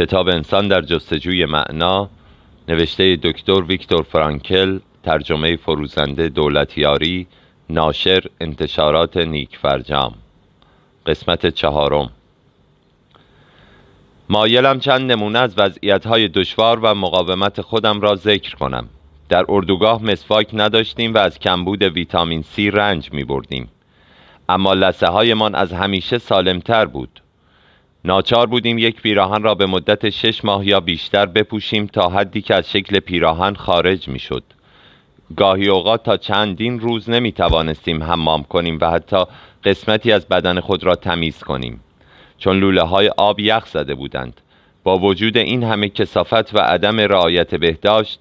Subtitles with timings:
[0.00, 2.10] کتاب انسان در جستجوی معنا
[2.68, 7.26] نوشته دکتر ویکتور فرانکل ترجمه فروزنده دولتیاری
[7.70, 10.14] ناشر انتشارات نیک فرجام.
[11.06, 12.10] قسمت چهارم.
[14.28, 18.88] مایلم چند نمونه از وضعیت‌های دشوار و مقاومت خودم را ذکر کنم.
[19.28, 23.68] در اردوگاه مسواک نداشتیم و از کمبود ویتامین C رنج می بردیم
[24.48, 27.20] اما لسه هایمان از همیشه سالمتر بود.
[28.04, 32.54] ناچار بودیم یک پیراهن را به مدت شش ماه یا بیشتر بپوشیم تا حدی که
[32.54, 34.42] از شکل پیراهن خارج می شد
[35.36, 39.24] گاهی اوقات تا چندین روز نمی توانستیم حمام کنیم و حتی
[39.64, 41.80] قسمتی از بدن خود را تمیز کنیم.
[42.38, 44.40] چون لوله های آب یخ زده بودند.
[44.84, 48.20] با وجود این همه کسافت و عدم رعایت بهداشت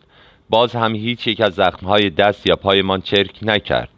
[0.50, 3.90] باز هم هیچ یک از زخمهای دست یا پایمان چرک نکرد.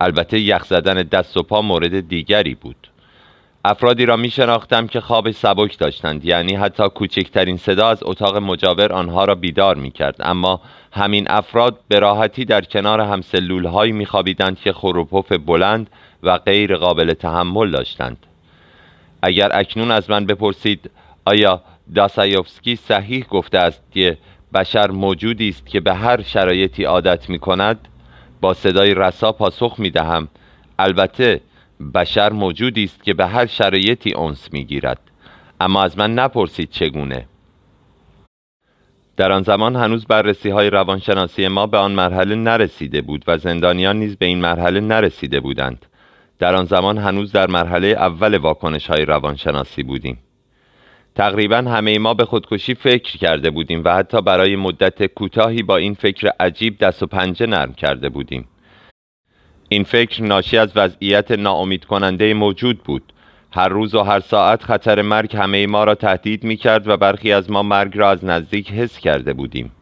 [0.00, 2.88] البته یخ زدن دست و پا مورد دیگری بود.
[3.66, 6.24] افرادی را می شناختم که خواب سبک داشتند.
[6.24, 10.60] یعنی حتی کوچکترین صدا از اتاق مجاور آنها را بیدار می کرد اما
[10.92, 15.90] همین افراد به راحتی در کنار همسلول هایی می خوابیدند که خروپف بلند
[16.22, 18.16] و غیر قابل تحمل داشتند.
[19.22, 20.90] اگر اکنون از من بپرسید
[21.24, 21.62] آیا
[21.94, 24.18] داسایوفسکی صحیح گفته است که
[24.54, 27.88] بشر موجودی است که به هر شرایطی عادت می کند
[28.40, 30.28] با صدای رسا پاسخ می دهم
[30.78, 31.40] البته
[31.94, 35.00] بشر موجودی است که به هر شرایطی انس می گیرد
[35.60, 37.26] اما از من نپرسید چگونه.
[39.16, 43.96] در آن زمان هنوز بررسی های روانشناسی ما به آن مرحله نرسیده بود و زندانیان
[43.96, 45.86] نیز به این مرحله نرسیده بودند.
[46.38, 50.18] در آن زمان هنوز در مرحله اول واکنش های روانشناسی بودیم.
[51.14, 55.94] تقریبا همه ما به خودکشی فکر کرده بودیم و حتی برای مدت کوتاهی با این
[55.94, 58.44] فکر عجیب دست و پنجه نرم کرده بودیم.
[59.68, 63.02] این فکر ناشی از وضعیت ناامید کننده موجود بود.
[63.52, 67.32] هر روز و هر ساعت خطر مرگ همه ما را تهدید می کرد و برخی
[67.32, 69.72] از ما مرگ را از نزدیک حس کرده بودیم.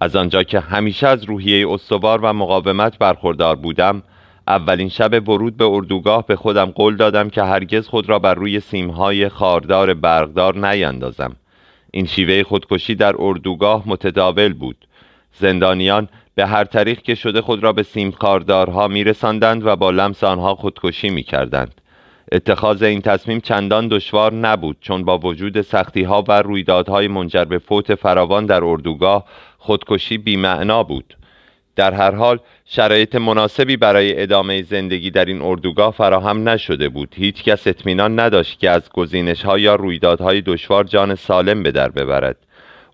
[0.00, 4.02] از آنجا که همیشه از روحیه استوار و مقاومت برخوردار بودم
[4.48, 8.60] اولین شب ورود به اردوگاه به خودم قول دادم که هرگز خود را بر روی
[8.60, 11.36] سیمهای خاردار برقدار نیندازم.
[11.90, 14.86] این شیوه خودکشی در اردوگاه متداول بود.
[15.32, 20.24] زندانیان به هر طریق که شده خود را به سیم خاردارها میرساندند و با لمس
[20.24, 21.80] آنها خودکشی می‌کردند.
[22.32, 27.58] اتخاذ این تصمیم چندان دشوار نبود چون با وجود سختی ها و رویدادهای منجر به
[27.58, 29.24] فوت فراوان در اردوگاه
[29.58, 31.16] خودکشی بیمعنا بود.
[31.76, 37.14] در هر حال شرایط مناسبی برای ادامه زندگی در این اردوگاه فراهم نشده بود.
[37.16, 41.88] هیچ کس اطمینان نداشت که از گزینش ها یا رویدادهای دشوار جان سالم به در
[41.88, 42.36] ببرد.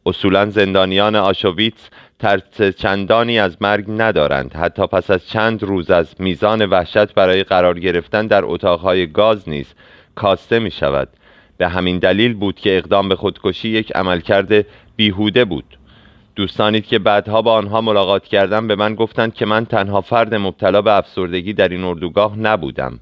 [0.06, 4.55] اصولا زندانیان آشویتس ترس چندانی از مرگ ندارند.
[4.55, 9.75] حتی پس از چند روز از میزان وحشت برای قرار گرفتن در اتاقهای گاز نیز
[10.15, 11.09] کاسته می شود
[11.59, 15.78] به همین دلیل بود که اقدام به خودکشی یک عملکرد بیهوده بود.
[16.37, 20.83] دوستانی که بعدها با آنها ملاقات کردم به من گفتند که من تنها فرد مبتلا
[20.83, 23.00] به افسردگی در این اردوگاه نبودم.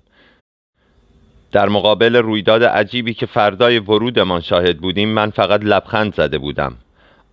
[1.53, 6.77] در مقابل رویداد عجیبی که فردای ورودمان شاهد بودیم من فقط لبخند زده بودم.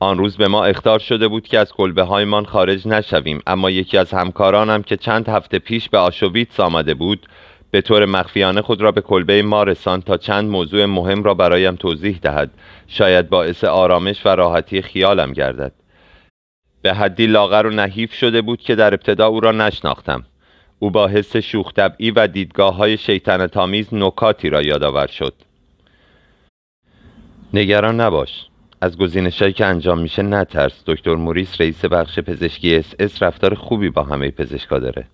[0.01, 3.97] آن روز به ما اختار شده بود که از کلبه هایمان خارج نشویم اما یکی
[3.97, 7.27] از همکارانم که چند هفته پیش به آشویتس آمده بود
[7.71, 11.75] به طور مخفیانه خود را به کلبه ما رساند تا چند موضوع مهم را برایم
[11.75, 12.51] توضیح دهد.
[12.87, 15.71] شاید باعث آرامش و راحتی خیالم گردد.
[16.81, 20.23] به حدی لاغر و نحیف شده بود که در ابتدا او را نشناختم.
[20.79, 25.33] او با حس شوخ طبعی و دیدگاه های شیطن تامیز نکاتی را یادآور شد.
[27.53, 28.50] نگران نباش.
[28.81, 30.83] از گزینشهایی که انجام میشه نترس.
[30.87, 35.05] دکتر موریس رئیس بخش پزشکی اس اس رفتار خوبی با همه پزشکا داره.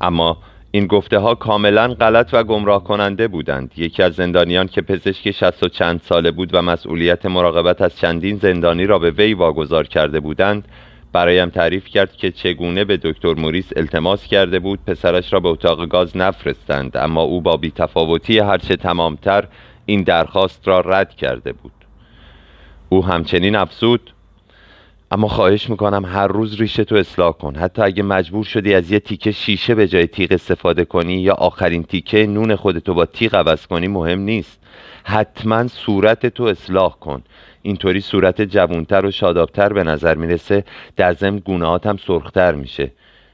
[0.00, 0.38] اما
[0.70, 3.72] این گفته ها کاملا غلط و گمراه کننده بودند.
[3.76, 8.36] یکی از زندانیان که پزشک شست و چند ساله بود و مسئولیت مراقبت از چندین
[8.36, 10.68] زندانی را به وی واگذار کرده بودند
[11.12, 15.86] برایم تعریف کرد که چگونه به دکتر موریس التماس کرده بود پسرش را به اتاق
[15.86, 19.44] گاز نفرستند اما او با بیتفاوتی هرچه تمامتر
[19.86, 21.79] این درخواست را رد کرده بود.
[22.92, 24.12] او همچنین افزود.
[25.10, 27.56] اما خواهش می‌کنم هر روز ریشه تو اصلاح کن.
[27.56, 31.82] حتی اگه مجبور شدی از یه تیکه شیشه به جای تیغ استفاده کنی یا آخرین
[31.82, 34.58] تیکه نون خودتو با تیغ عوض کنی مهم نیست.
[35.04, 37.22] حتما صورت تو اصلاح کن.
[37.62, 40.64] اینطوری صورت جوونتر و شادابتر به نظر می‌رسه.
[40.96, 41.42] در ضمن
[41.84, 42.92] هم سرختر میشه.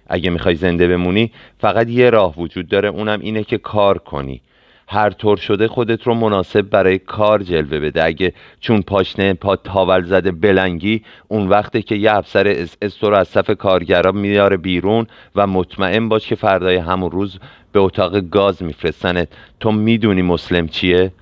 [0.08, 4.40] اگه می‌خوای زنده بمونی فقط یه راه وجود داره اونم اینه که کار کنی.
[4.88, 8.04] هر طور شده خودت رو مناسب برای کار جلوه بده.
[8.04, 13.14] اگه چون پاشنه پا تاول زده بلنگی اون وقته که یه افسر اس اس رو
[13.14, 15.06] از صف کارگرا میاره بیرون
[15.36, 17.38] و مطمئن باش که فردای همون روز
[17.72, 19.28] به اتاق گاز میفرستنت.
[19.60, 21.12] تو می‌دونی مسلم چیه؟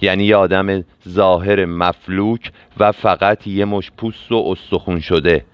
[0.00, 5.44] یعنی یه آدم ظاهر مفلوک و فقط یه مشت پوست و استخون شده.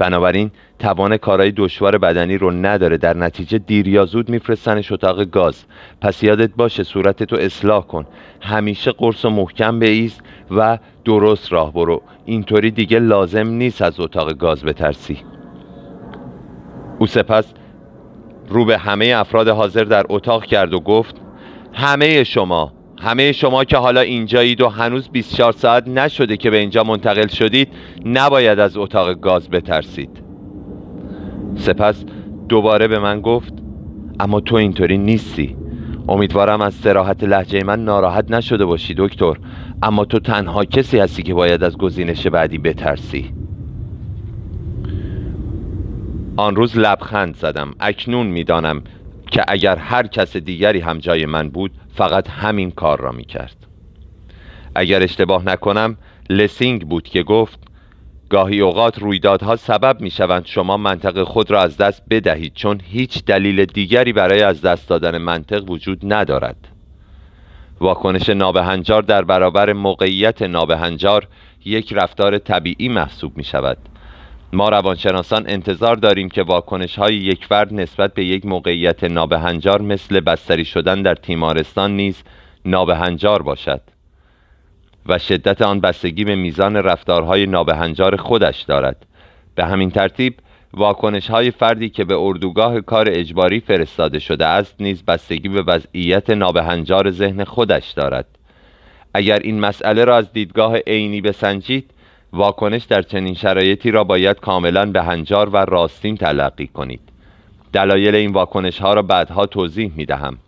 [0.00, 2.96] بنابراین توان کارهای دشوار بدنی رو نداره.
[2.96, 5.64] در نتیجه دیر یا زود میفرستنش اتاق گاز.
[6.00, 8.06] پس یادت باشه صورت تو اصلاح کن.
[8.40, 12.02] همیشه قرص و محکم بیست و درست راه برو.
[12.24, 15.18] اینطوری دیگه لازم نیست از اتاق گاز بترسی.
[16.98, 17.52] او سپس
[18.48, 21.16] رو به همه افراد حاضر در اتاق کرد و گفت
[21.72, 26.84] همه شما همه شما که حالا اینجایید و هنوز 24 ساعت نشده که به اینجا
[26.84, 27.68] منتقل شدید
[28.04, 30.10] نباید از اتاق گاز بترسید.
[31.56, 32.04] سپس
[32.48, 33.52] دوباره به من گفت
[34.20, 35.56] اما تو اینطوری نیستی.
[36.08, 39.34] امیدوارم از سراحت لحجه من ناراحت نشده باشی دکتر.
[39.82, 43.34] اما تو تنها کسی هستی که باید از گزینش بعدی بترسی.
[46.36, 47.70] آن روز لبخند زدم.
[47.80, 48.82] اکنون می‌دانم
[49.30, 53.56] که اگر هر کس دیگری هم جای من بود فقط همین کار را می کرد
[54.74, 55.96] اگر اشتباه نکنم
[56.30, 57.58] لسینگ بود که گفت
[58.30, 63.24] گاهی اوقات رویدادها سبب می شوند شما منطق خود را از دست بدهید چون هیچ
[63.24, 66.68] دلیل دیگری برای از دست دادن منطق وجود ندارد.
[67.80, 71.28] واکنش نابهنجار در برابر موقعیت نابهنجار
[71.64, 73.78] یک رفتار طبیعی محسوب می شود
[74.52, 80.20] ما روانشناسان انتظار داریم که واکنش های یک فرد نسبت به یک موقعیت نابهنجار مثل
[80.20, 82.22] بستری شدن در تیمارستان نیز
[82.64, 83.80] نابهنجار باشد
[85.06, 89.06] و شدت آن بستگی به میزان رفتارهای نابهنجار خودش دارد.
[89.54, 90.34] به همین ترتیب
[90.74, 96.30] واکنش های فردی که به اردوگاه کار اجباری فرستاده شده است نیز بستگی به وضعیت
[96.30, 98.26] نابهنجار ذهن خودش دارد.
[99.14, 101.90] اگر این مسئله را از دیدگاه عینی بسنجید
[102.32, 107.00] واکنش در چنین شرایطی را باید کاملا به هنجار و راستین تلقی کنید.
[107.72, 110.38] دلایل این واکنش ها را بعدها توضیح می دهم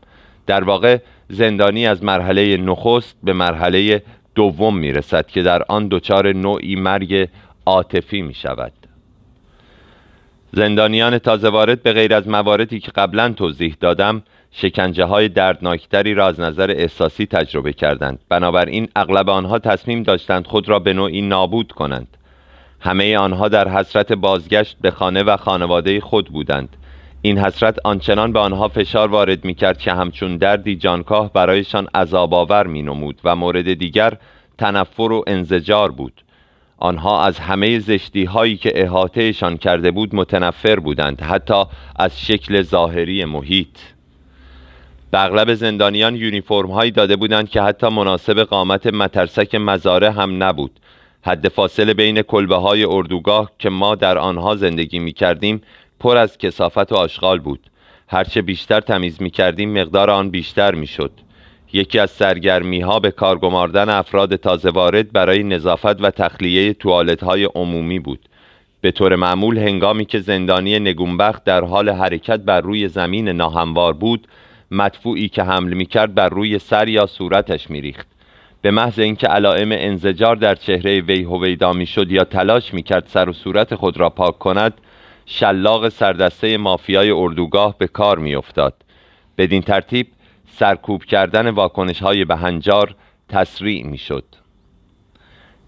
[0.47, 0.99] در واقع
[1.29, 4.03] زندانی از مرحله نخست به مرحله
[4.35, 7.29] دوم می رسد که در آن دچار نوعی مرگ
[7.67, 8.73] عاطفی می شود
[10.53, 14.23] زندانیان تازه وارد به غیر از مواردی که قبلا توضیح دادم
[14.53, 18.19] شکنجه های دردناکتری را از نظر احساسی تجربه کردند.
[18.29, 22.17] بنابراین اغلب آنها تصمیم داشتند خود را به نوعی نابود کنند.
[22.81, 26.77] همه آنها در حسرت بازگشت به خانه و خانواده خود بودند.
[27.23, 32.35] این حسرت آنچنان به آنها فشار وارد می کرد که همچون دردی جانکاه برایشان عذاب
[32.35, 34.13] آور می نمود و مورد دیگر
[34.59, 36.23] تنفر و انزجار بود.
[36.77, 41.65] آنها از همه زشتی هایی که احاطهشان کرده بود متنفر بودند حتی
[41.97, 43.79] از شکل ظاهری محیط.
[45.13, 50.71] به اغلب زندانیان یونیفرم هایی داده بودند که حتی مناسب قامت مترسک مزاره هم نبود.
[51.23, 55.63] حد فاصله بین کلبه های اردوگاه که ما در آنها زندگی می کردیم
[56.01, 57.61] پر از کسافت و آشغال بود.
[58.09, 61.11] هرچه بیشتر تمیز می کردیم مقدار آن بیشتر می شد
[61.73, 67.45] یکی از سرگرمی ها به کارگماردن افراد تازه وارد برای نظافت و تخلیه توالت های
[67.45, 68.29] عمومی بود.
[68.81, 74.29] به طور معمول هنگامی که زندانی نگونبخت در حال حرکت بر روی زمین ناهموار بود
[74.73, 78.07] مدفوعی که حمل می کرد بر روی سر یا صورتش می ریخت.
[78.63, 83.07] به محض اینکه علائم انزجار در چهره وی هویدا می شد یا تلاش می کرد
[83.07, 84.75] سر و صورت خود را پاک کند
[85.27, 88.75] شلاق سردسته مافیای اردوگاه به کار می افتاد.
[89.39, 90.07] بدین ترتیب
[90.47, 92.95] سرکوب کردن واکنش های بهنجار
[93.29, 94.25] تسریع می شد.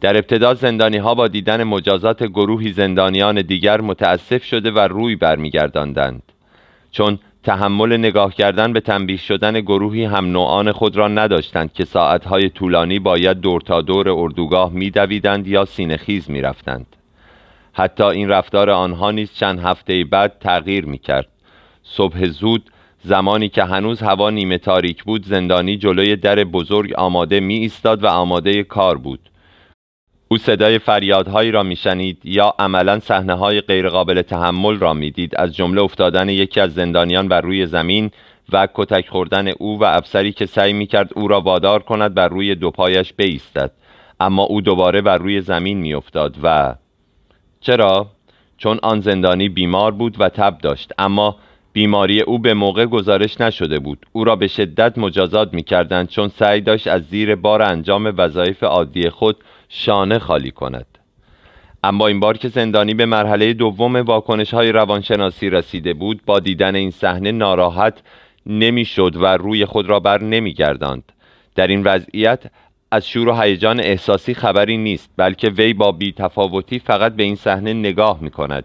[0.00, 6.22] در ابتدا زندانی ها با دیدن مجازات گروهی زندانیان دیگر متاسف شده و روی برمیگرداندند
[6.90, 12.48] چون تحمل نگاه کردن به تنبیه شدن گروهی هم نوعان خود را نداشتند که ساعتهای
[12.48, 16.86] طولانی باید دور تا دور اردوگاه میدویدند یا سینهخیز می‌رفتند.
[17.72, 21.28] حتی این رفتار آنها نیز چند هفته بعد تغییر می‌کرد.
[21.82, 22.70] صبح زود
[23.02, 28.06] زمانی که هنوز هوا نیمه تاریک بود زندانی جلوی در بزرگ آماده می ایستاد و
[28.06, 29.20] آماده کار بود.
[30.28, 35.36] او صدای فریادهایی را میشنید یا عملا صحنه های غیرقابل تحمل را می‌دید.
[35.36, 38.10] از جمله افتادن یکی از زندانیان بر روی زمین
[38.52, 42.54] و کتک خوردن او و افسری که سعی می‌کرد او را وادار کند بر روی
[42.54, 43.70] دو پایش بایستد
[44.20, 46.74] اما او دوباره بر روی زمین میافتاد و
[47.60, 48.06] چرا؟
[48.58, 50.92] چون آن زندانی بیمار بود و تب داشت.
[50.98, 51.36] اما
[51.72, 54.06] بیماری او به موقع گزارش نشده بود.
[54.12, 59.10] او را به شدت مجازات می‌کردند چون سعی داشت از زیر بار انجام وظایف عادی
[59.10, 59.36] خود
[59.76, 60.86] شانه خالی کند.
[61.82, 66.74] اما این بار که زندانی به مرحله دوم واکنش های روانشناسی رسیده بود با دیدن
[66.74, 67.94] این صحنه ناراحت
[68.46, 71.12] نمی‌شد و روی خود را بر نمیگرداند.
[71.54, 72.42] در این وضعیت
[72.90, 77.72] از شور و هیجان احساسی خبری نیست بلکه وی با بیتفاوتی فقط به این صحنه
[77.72, 78.64] نگاه می کند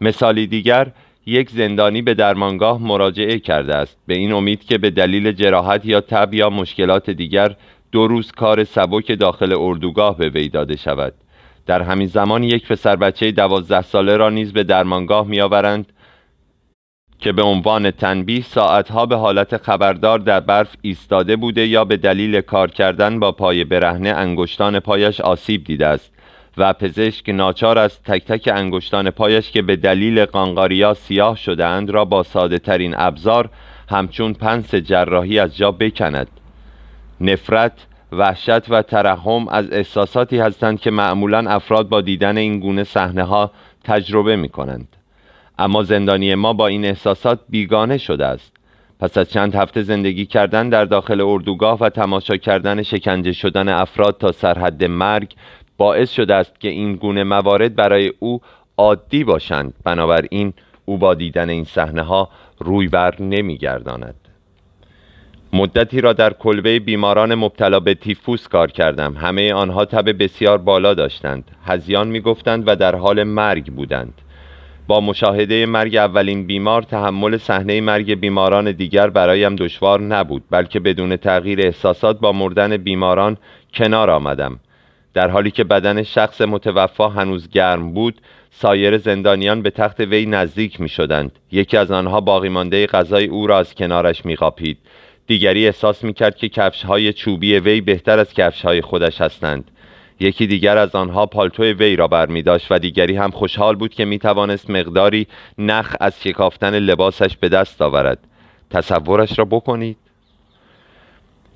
[0.00, 0.92] مثالی دیگر
[1.26, 3.96] یک زندانی به درمانگاه مراجعه کرده است.
[4.06, 7.56] به این امید که به دلیل جراحت یا تب یا مشکلات دیگر
[7.92, 11.14] دو روز کار سبک داخل اردوگاه به وی داده شود.
[11.66, 15.92] در همین زمان یک پسر بچه دوازده ساله را نیز به درمانگاه میآورند
[17.18, 22.40] که به عنوان تنبیه ساعتها به حالت خبردار در برف ایستاده بوده یا به دلیل
[22.40, 26.12] کار کردن با پای برهنه انگشتان پایش آسیب دیده است
[26.56, 31.90] و پزشک ناچار است تک تک انگشتان پایش که به دلیل قانقاریا سیاه شده اند
[31.90, 33.50] را با ساده ترین ابزار
[33.88, 36.28] همچون پنس جراحی از جا بکند.
[37.20, 43.22] نفرت وحشت و ترحم از احساساتی هستند که معمولا افراد با دیدن این گونه صحنه
[43.22, 43.50] ها
[43.84, 44.96] تجربه می کنند
[45.58, 48.52] اما زندانی ما با این احساسات بیگانه شده است.
[49.00, 54.18] پس از چند هفته زندگی کردن در داخل اردوگاه و تماشا کردن شکنجه شدن افراد
[54.18, 55.34] تا سرحد مرگ
[55.76, 58.40] باعث شده است که این گونه موارد برای او
[58.76, 59.74] عادی باشند.
[59.84, 60.52] بنابراین
[60.84, 64.27] او با دیدن این صحنه ها روی بر نمیگرداند.
[65.52, 69.16] مدتی را در کلبه بیماران مبتلا به تیفوس کار کردم.
[69.16, 71.50] همه آنها تب بسیار بالا داشتند.
[71.64, 74.14] هزیان می‌گفتند و در حال مرگ بودند.
[74.86, 81.16] با مشاهده مرگ اولین بیمار تحمل صحنه مرگ بیماران دیگر برایم دشوار نبود بلکه بدون
[81.16, 83.36] تغییر احساسات با مردن بیماران
[83.74, 84.60] کنار آمدم.
[85.14, 90.80] در حالی که بدن شخص متوفا هنوز گرم بود سایر زندانیان به تخت وی نزدیک
[90.80, 94.78] می شدند یکی از آنها باقی مانده غذای او را از کنارش می قاپید.
[95.28, 99.70] دیگری احساس می کرد که کفش های چوبی وی بهتر از کفش های خودش هستند.
[100.20, 103.94] یکی دیگر از آنها پالتو وی را بر می داشت و دیگری هم خوشحال بود
[103.94, 105.26] که می توانست مقداری
[105.58, 108.18] نخ از شکافتن لباسش به دست آورد.
[108.70, 109.96] تصورش را بکنید.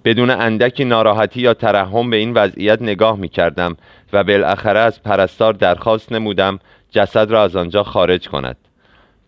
[0.04, 3.76] بدون اندکی ناراحتی یا ترحم به این وضعیت نگاه می کردم
[4.12, 6.58] و بالاخره از پرستار درخواست نمودم
[6.90, 8.56] جسد را از آنجا خارج کند.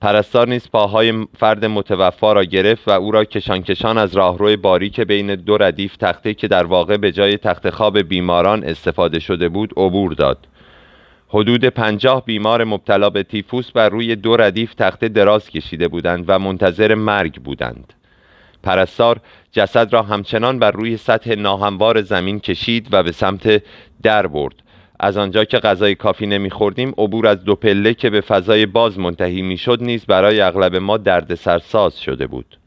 [0.04, 5.00] پرستار نیز پاهای فرد متوفا را گرفت و او را کشان کشان از راهروی باریک
[5.00, 9.72] بین دو ردیف تخته که در واقع به جای تخت خواب بیماران استفاده شده بود
[9.76, 10.46] عبور داد.
[11.28, 16.38] حدود پنجاه بیمار مبتلا به تیفوس بر روی دو ردیف تخته دراز کشیده بودند و
[16.38, 17.92] منتظر مرگ بودند.
[18.62, 19.20] پرستار
[19.52, 23.62] جسد را همچنان بر روی سطح ناهموار زمین کشید و به سمت
[24.02, 24.54] در برد.
[25.04, 29.42] از آنجا که غذای کافی نمیخوردیم عبور از دو پله که به فضای باز منتهی
[29.42, 32.58] می‌شد نیز برای اغلب ما دردسرساز شده بود.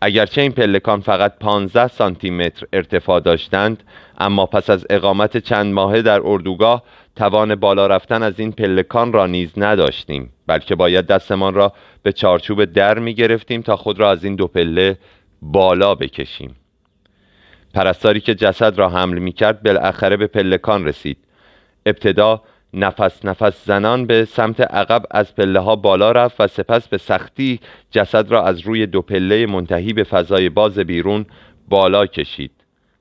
[0.00, 3.82] اگرچه این پلکان فقط 15 سانتی متر ارتفاع داشتند
[4.18, 6.82] اما پس از اقامت چند ماهه در اردوگاه
[7.16, 12.64] توان بالا رفتن از این پلکان را نیز نداشتیم بلکه باید دستمان را به چارچوب
[12.64, 14.98] در می گرفتیم تا خود را از این دو پله
[15.42, 16.56] بالا بکشیم.
[17.74, 21.25] پرستاری که جسد را حمل می کرد بالاخره به پلکان رسید.
[21.86, 22.42] ابتدا
[22.74, 27.60] نفس نفس زنان به سمت عقب از پله ها بالا رفت و سپس به سختی
[27.90, 31.26] جسد را از روی دو پله منتهی به فضای باز بیرون
[31.68, 32.50] بالا کشید.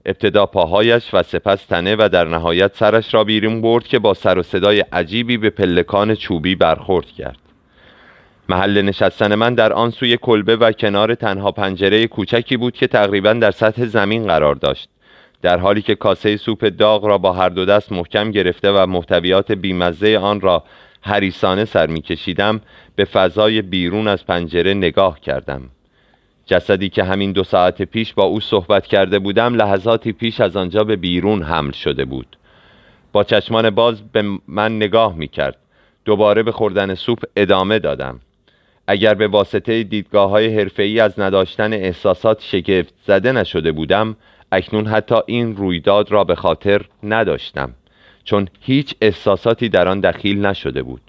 [0.06, 4.39] ابتدا پاهایش و سپس تنه و در نهایت سرش را بیرون برد که با سر
[4.39, 7.39] و صدای عجیبی به پلکان چوبی برخورد کرد.
[8.50, 13.34] محل نشستن من در آن سوی کلبه و کنار تنها پنجره کوچکی بود که تقریبا
[13.34, 14.89] در سطح زمین قرار داشت.
[15.45, 19.51] در حالی که کاسه سوپ داغ را با هر دو دست محکم گرفته و محتویات
[19.51, 20.63] بیمزه آن را
[21.01, 22.61] حریسانه سر میکشیدم
[22.95, 25.61] به فضای بیرون از پنجره نگاه کردم.
[26.45, 30.83] جسدی که همین دو ساعت پیش با او صحبت کرده بودم لحظاتی پیش از آنجا
[30.83, 32.37] به بیرون حمل شده بود.
[33.11, 35.57] با چشمان باز به من نگاه می کرد.
[36.05, 38.19] دوباره به خوردن سوپ ادامه دادم.
[38.87, 44.15] اگر به واسطه دیدگاه های حرفه‌ای از نداشتن احساسات شگفت زده نشده بودم
[44.55, 47.74] اکنون حتی این رویداد را به خاطر نداشتم
[48.24, 51.01] چون هیچ احساساتی در آن دخیل نشده بود.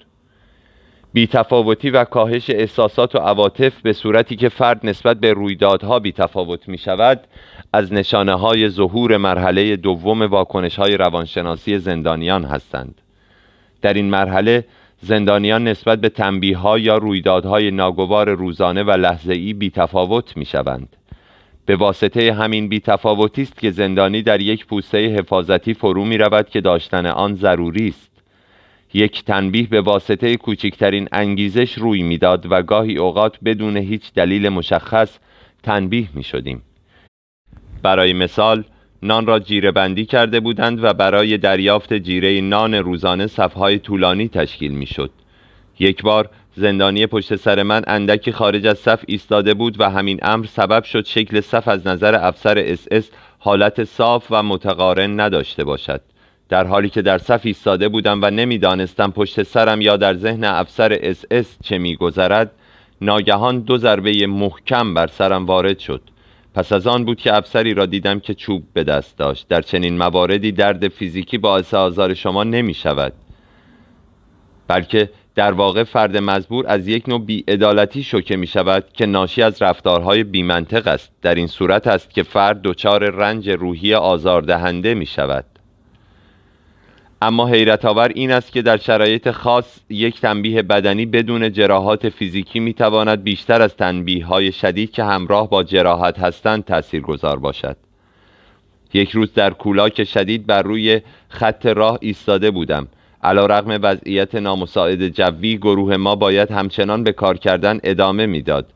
[1.13, 6.77] بیتفاوتی و کاهش احساسات و عواطف به صورتی که فرد نسبت به رویدادها بیتفاوت می
[6.77, 7.27] شود
[7.73, 13.01] از نشانه های ظهور مرحله دوم واکنش های روانشناسی زندانیان هستند.
[13.81, 14.65] در این مرحله
[15.01, 20.96] زندانیان نسبت به تنبیه ها یا رویدادهای ناگوار روزانه و لحظه ای بیتفاوت می شوند
[21.67, 26.61] به واسطه همین بیتفاوتی است که زندانی در یک پوسته حفاظتی فرو می رود که
[26.61, 28.11] داشتن آن ضروری است
[28.93, 35.17] یک تنبیه به واسطه کوچکترین انگیزش روی می‌داد و گاهی اوقات بدون هیچ دلیل مشخص
[35.63, 36.61] تنبیه می شدیم.
[37.83, 38.63] برای مثال
[39.03, 44.71] نان را جیره بندی کرده بودند و برای دریافت جیره نان روزانه صفهای طولانی تشکیل
[44.71, 45.11] می شد.
[45.79, 50.45] یک بار زندانی پشت سر من اندکی خارج از صف ایستاده بود و همین امر
[50.45, 53.09] سبب شد شکل صف از نظر افسر اس اس
[53.39, 56.01] حالت صاف و متقارن نداشته باشد.
[56.49, 60.97] در حالی که در صف ایستاده بودم و نمی‌دانستم پشت سرم یا در ذهن افسر
[61.01, 62.51] اس اس چه میگذرد
[63.01, 66.01] ناگهان دو ضربه محکم بر سرم وارد شد.
[66.53, 69.47] پس از آن بود که افسری را دیدم که چوب به دست داشت.
[69.47, 73.13] در چنین مواردی درد فیزیکی باعث آزار شما نمی شود
[74.67, 79.61] بلکه در واقع فرد مزبور از یک نوع بیعدالتی شوکه می شود که ناشی از
[79.61, 81.11] رفتارهای بیمنطق است.
[81.21, 85.45] در این صورت است که فرد دچار رنج روحی آزاردهنده می شود
[87.21, 92.59] اما حیرت آور این است که در شرایط خاص یک تنبیه بدنی بدون جراحات فیزیکی
[92.59, 97.77] می تواند بیشتر از تنبیه های شدید که همراه با جراحت هستند تأثیر گذار باشد.
[98.93, 102.87] یک روز در کولاک شدید بر روی خط راه ایستاده بودم.
[103.23, 108.73] علا رغم وضعیت نامساعد جوی گروه ما باید همچنان به کار کردن ادامه می‌داد.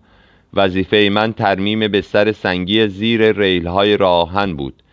[0.53, 4.83] وظیفه من ترمیم بستر سنگی زیر ریل های راهن بود.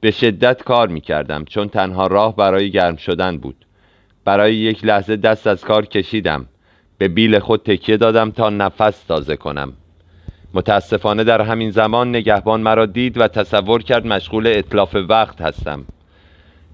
[0.00, 3.66] به شدت کار می کردم چون تنها راه برای گرم شدن بود.
[4.24, 6.46] برای یک لحظه دست از کار کشیدم.
[6.98, 9.72] به بیل خود تکیه دادم تا نفس تازه کنم.
[10.54, 15.84] متاسفانه در همین زمان نگهبان مرا دید و تصور کرد مشغول اطلاف وقت هستم.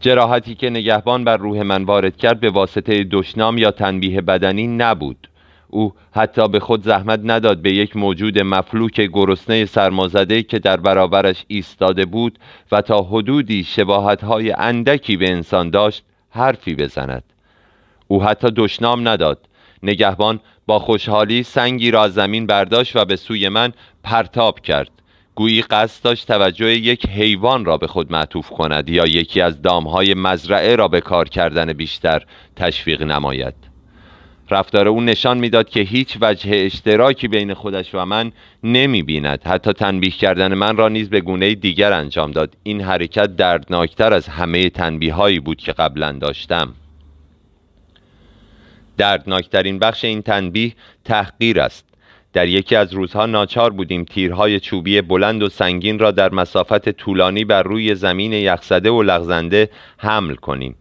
[0.00, 5.28] جراحتی که نگهبان بر روح من وارد کرد به واسطه دشنام یا تنبیه بدنی نبود.
[5.68, 11.44] او حتی به خود زحمت نداد به یک موجود مفلوک گرسنه سرمازده که در برابرش
[11.48, 12.38] ایستاده بود
[12.72, 17.22] و تا حدودی شباهتهای اندکی به انسان داشت حرفی بزند.
[18.08, 19.48] او حتی دشنام نداد.
[19.82, 24.99] نگهبان با خوشحالی سنگی را زمین برداشت و به سوی من پرتاب کرد.
[25.40, 30.14] گویی قصد داشت توجه یک حیوان را به خود معطوف کند یا یکی از دامهای
[30.14, 32.22] مزرعه را به کار کردن بیشتر
[32.56, 33.54] تشویق نماید.
[34.50, 38.32] رفتار او نشان می‌داد که هیچ وجه اشتراکی بین خودش و من
[38.64, 42.56] نمی بیند حتی تنبیه کردن من را نیز به گونه دیگر انجام داد.
[42.62, 46.74] این حرکت دردناکتر از همه تنبیه هایی بود که قبلا داشتم.
[48.96, 50.72] دردناکترین بخش این تنبیه
[51.04, 51.89] تحقیر است.
[52.32, 57.44] در یکی از روزها ناچار بودیم تیرهای چوبی بلند و سنگین را در مسافت طولانی
[57.44, 60.76] بر روی زمین یخزده و لغزنده حمل کنیم.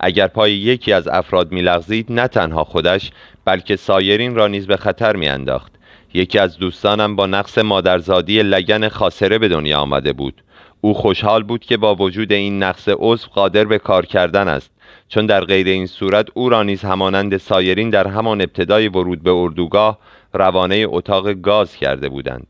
[0.00, 3.10] اگر پای یکی از افراد میلغزید نه تنها خودش
[3.44, 5.72] بلکه سایرین را نیز به خطر میانداخت.
[6.14, 10.42] یکی از دوستانم با نقص مادرزادی لگن خاصره به دنیا آمده بود.
[10.80, 14.70] او خوشحال بود که با وجود این نقص عضو قادر به کار کردن است.
[15.08, 19.30] چون در غیر این صورت او را نیز همانند سایرین در همان ابتدای ورود به
[19.30, 19.98] اردوگاه
[20.34, 22.46] روانه اتاق گاز کرده بودند.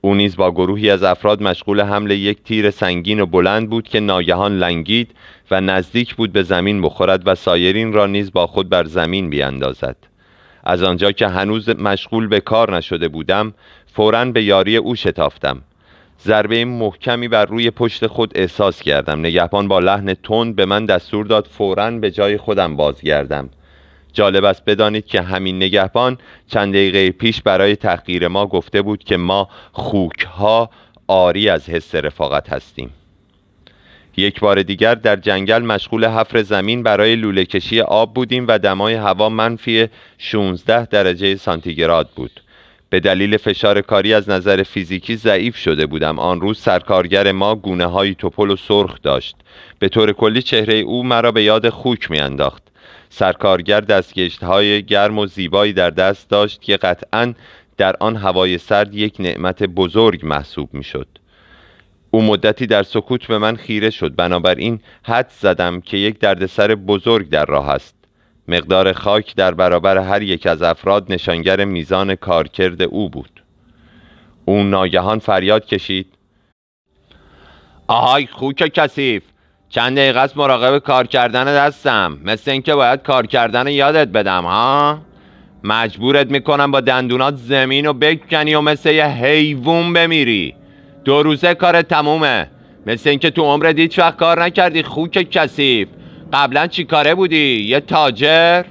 [0.00, 4.00] او نیز با گروهی از افراد مشغول حمل یک تیر سنگین و بلند بود که
[4.00, 5.10] ناگهان لنگید
[5.50, 9.96] و نزدیک بود به زمین بخورد و سایرین را نیز با خود بر زمین بیاندازد.
[10.64, 13.54] از آنجا که هنوز مشغول به کار نشده بودم
[13.86, 15.62] فورا به یاری او شتافتم.
[16.24, 19.20] ضربه محکمی بر روی پشت خود احساس کردم.
[19.20, 23.48] نگهبان با لحن تند به من دستور داد فورا به جای خودم بازگردم.
[24.12, 26.18] جالب است بدانید که همین نگهبان
[26.48, 30.70] چند دقیقه پیش برای تحقیر ما گفته بود که ما خوک ها
[31.08, 32.90] آری از حس رفاقت هستیم.
[34.16, 38.94] یک بار دیگر در جنگل مشغول حفر زمین برای لوله کشی آب بودیم و دمای
[38.94, 42.40] هوا منفی 16 درجه سانتیگراد بود.
[42.90, 46.18] به دلیل فشار کاری از نظر فیزیکی ضعیف شده بودم.
[46.18, 49.36] آن روز سرکارگر ما گونه های توپل و سرخ داشت.
[49.78, 52.69] به طور کلی چهره او مرا به یاد خوک میانداخت.
[53.10, 57.34] سرکارگر دستگشت های گرم و زیبایی در دست داشت که قطعا
[57.76, 61.08] در آن هوای سرد یک نعمت بزرگ محسوب می شد
[62.10, 64.14] او مدتی در سکوت به من خیره شد.
[64.14, 67.94] بنابراین حد زدم که یک دردسر بزرگ در راه است.
[68.48, 73.42] مقدار خاک در برابر هر یک از افراد نشانگر میزان کارکرد او بود.
[74.44, 76.14] او ناگهان فریاد کشید.
[77.86, 79.22] آهای خوک کثیف!
[79.70, 82.18] چند دقیقه است مراقب کار کردن دستم.
[82.24, 84.98] مثل اینکه باید کار کردن یادت بدم ها؟
[85.64, 90.54] مجبورت می‌کنم با دندونات زمین و بکنی و مثل یه حیوون بمیری.
[91.04, 92.50] دو روزه کار تمومه.
[92.86, 95.88] مثل اینکه تو عمرت هیچ وقت کار نکردی خوک کثیف.
[96.32, 98.64] قبلا چی کاره بودی؟ یه تاجر؟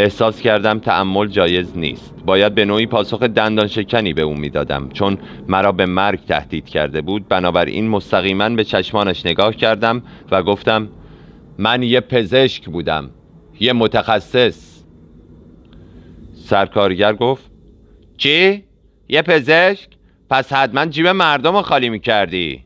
[0.00, 2.14] احساس کردم تعمل جایز نیست.
[2.26, 4.88] باید به نوعی پاسخ دندان شکنی به او می‌دادم.
[4.88, 10.88] چون مرا به مرگ تهدید کرده بود بنابراین مستقیما به چشمانش نگاه کردم و گفتم
[11.58, 13.10] من یه پزشک بودم.
[13.60, 14.82] یه متخصص.
[16.34, 17.50] سرکارگر گفت
[18.16, 18.64] چی؟
[19.08, 19.88] یه پزشک؟
[20.30, 22.64] پس حتما جیب مردم رو خالی می‌کردی.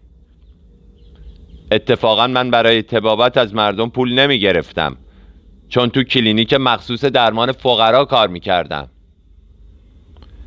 [1.73, 4.97] اتفاقا من برای تبابت از مردم پول نمی گرفتم
[5.69, 8.89] چون تو کلینیک مخصوص درمان فقرا کار می کردم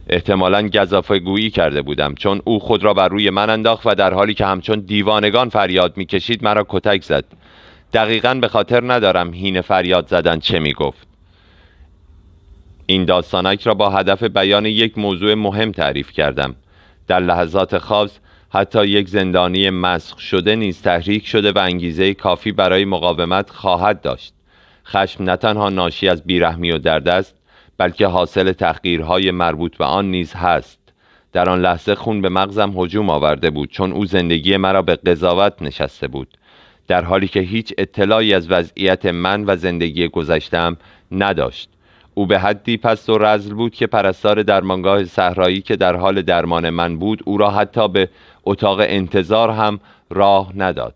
[0.09, 4.13] احتمالا گذافه گویی کرده بودم چون او خود را بر روی من انداخت و در
[4.13, 7.25] حالی که همچون دیوانگان فریاد می‌کشید مرا کتک زد.
[7.93, 11.07] دقیقا به خاطر ندارم هین فریاد زدن چه می گفت
[12.85, 16.55] این داستانک را با هدف بیان یک موضوع مهم تعریف کردم.
[17.07, 22.85] در لحظات خاص حتی یک زندانی مسخ شده نیز تحریک شده و انگیزه کافی برای
[22.85, 24.36] مقاومت خواهد داشت.
[24.87, 27.35] خشم نه تنها ناشی از بیرحمی و درد است
[27.77, 30.79] بلکه حاصل تحقیرهای مربوط به آن نیز هست.
[31.33, 35.61] در آن لحظه خون به مغزم هجوم آورده بود چون او زندگی مرا به قضاوت
[35.61, 36.37] نشسته بود.
[36.87, 40.77] در حالی که هیچ اطلاعی از وضعیت من و زندگی گذشتم
[41.11, 41.69] نداشت.
[42.13, 46.69] او به حدی پست و رزل بود که پرستار درمانگاه صحرایی که در حال درمان
[46.69, 48.09] من بود او را حتی به
[48.43, 50.95] اتاق انتظار هم راه نداد.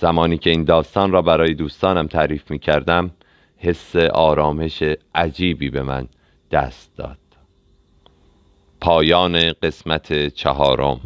[0.00, 3.10] زمانی که این داستان را برای دوستانم تعریف می کردم
[3.56, 4.82] حس آرامش
[5.14, 6.08] عجیبی به من
[6.50, 7.18] دست داد.
[8.80, 11.00] پایان قسمت چهارم.